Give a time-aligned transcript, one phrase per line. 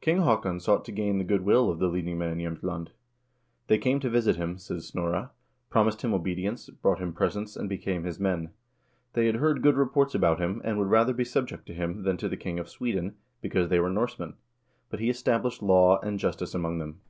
[0.00, 2.88] King Haakon sought to gain the good will of the leading men in Jsemtland."
[3.68, 5.30] They came to visit him," says Snorre,1
[5.70, 8.50] "promised him obedience, brought him presents, and became his men.
[9.12, 12.16] They had heard good reports about him, and would rather be subject to him than
[12.16, 14.34] to the king of Sweden, because they were Norsemen.
[14.88, 17.00] But he established law and justice among them."